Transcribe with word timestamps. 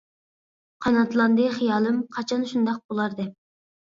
قاناتلاندى 0.85 1.45
خىيالىم، 1.57 1.99
قاچان 2.15 2.47
شۇنداق 2.53 2.81
بولار 2.95 3.15
دەپ. 3.21 3.37